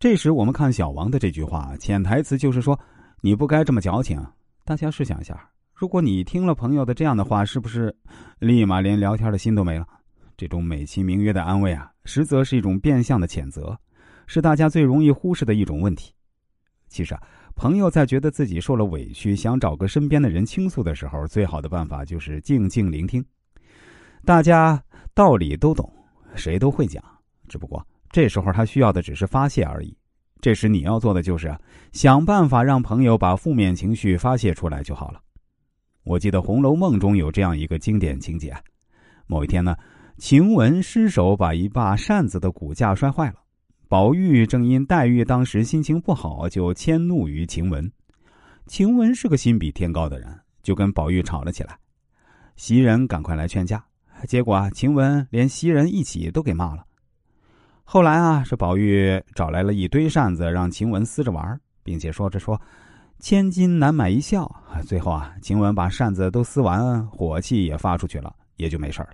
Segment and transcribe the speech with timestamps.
[0.00, 2.78] 这时我们看小王的这句话，潜台词就是说
[3.20, 4.18] 你不该这么矫情。
[4.64, 5.38] 大家试想一下，
[5.74, 7.94] 如果你听了朋友的这样的话，是不是
[8.38, 9.86] 立马连聊天的心都没了？
[10.38, 13.78] 这种美其名曰的安慰啊，实则是一种变相的谴责，
[14.26, 16.14] 是大家最容易忽视的一种问题。
[16.88, 17.22] 其实啊，
[17.54, 23.22] 朋友在觉得自己受了委屈，想找个身边的人倾诉的时候，最好的办法就是静静聆听。
[24.24, 24.82] 大家
[25.12, 25.92] 道理都懂，
[26.34, 27.04] 谁都会讲，
[27.50, 29.96] 只不过这时候他需要的只是发泄而已。
[30.40, 31.60] 这时你要做的就是啊
[31.92, 35.20] 想办法让朋友把负面情绪发泄出来就好了。
[36.02, 38.56] 我记得《红楼梦》中有这样一个经典情节：
[39.26, 39.76] 某一天呢，
[40.16, 43.34] 晴雯失手把一把扇子的骨架摔坏了。
[43.86, 47.90] 宝玉正因黛玉当时心情不好，就迁怒于晴雯。
[48.66, 51.76] 晴雯是个心比天高的人，就跟宝玉吵了起来。
[52.56, 53.84] 袭人赶快来劝架，
[54.26, 56.84] 结果啊，晴雯连袭人一起都给骂了。
[57.84, 62.60] 后来啊，是宝玉找来了一堆扇子，让晴雯撕着玩，并且说着说
[63.18, 64.50] ：“千金难买一笑。”
[64.86, 69.10] 最后啊，晴雯把扇子都撕完，火气也发出去了，也就没事了。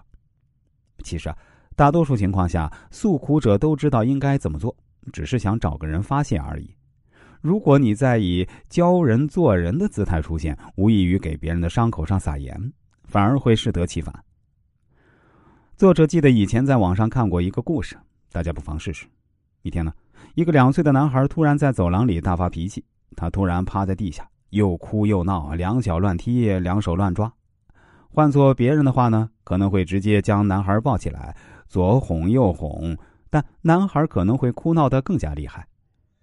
[1.03, 1.37] 其实啊。
[1.75, 4.75] 大多数情况下，诉苦者都知道应该怎么做，
[5.13, 6.75] 只是想找个人发泄而已。
[7.43, 12.73] 如果你在以教人做人的姿态出现，无异于给别人的伤口上撒盐，
[13.05, 14.25] 反而会适得其反。
[15.77, 17.95] 作者记得以前在网上看过一个故事，
[18.37, 19.07] 大家不妨试试。
[19.63, 19.91] 一天呢，
[20.35, 22.85] 一个两岁的男孩突然在走廊里大发脾气，
[23.17, 27.33] 他突然趴在地下，又哭又闹，两脚乱踢，两手乱抓。
[28.11, 31.35] 换做别人的话呢，可能会直接将男孩抱起来。
[31.67, 32.95] 左哄右哄，
[33.31, 35.67] 但男孩可能会哭闹得更加厉害。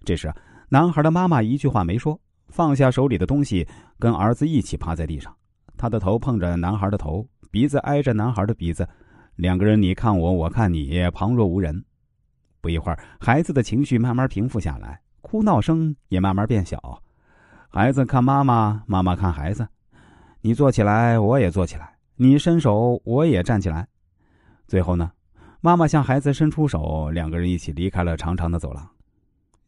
[0.04, 0.32] 这时，
[0.68, 3.66] 男孩的妈妈一句话没说，放下手里的东西，
[3.98, 5.34] 跟儿子一起趴在地上。
[5.76, 8.88] 他的头碰着男孩的头，鼻子挨着男孩的鼻子，
[9.34, 11.84] 两个人你看我，我看你，旁若无人。
[12.64, 16.80] 不一会儿，孩子的情绪慢慢平复下来，哭闹声也慢慢变小。
[17.68, 19.68] 孩子看妈妈，妈妈看孩子，
[20.40, 21.84] 你坐起来，我也坐起来；
[22.16, 23.86] 你伸手，我也站起来。
[24.66, 25.12] 最后呢？
[25.60, 28.88] 妈妈向孩子伸出手，两个人一起离开了长长的走廊。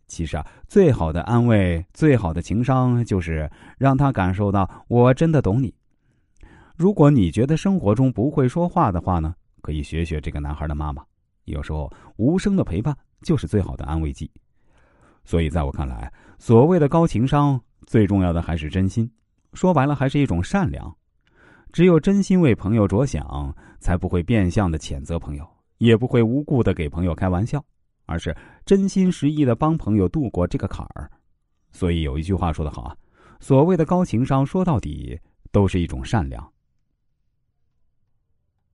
[0.07, 5.75] 其实啊，最好的安慰，最好的情商，就是让他感受到我真的懂你。
[6.75, 11.05] 如果你觉得生活中不会说话的话呢，可以学学这个男孩的妈妈。
[11.47, 14.31] 有时候无声的陪伴就是最好的安慰剂。
[15.25, 19.11] 所以，在我看来，所谓的高情商，最重要的还是真心。
[19.55, 20.97] 说白了，还是一种善良。
[21.73, 25.45] 只有真心为朋友着想，才不会变相的谴责朋友。
[25.79, 27.63] 也不会无故的给朋友开玩笑，
[28.07, 28.35] 而是
[28.65, 31.11] 真心实意的帮朋友度过这个坎儿。
[31.71, 32.97] 所以有一句话说得好啊，
[33.41, 35.21] 所谓的高情商，说到底
[35.53, 36.53] 都是一种善良。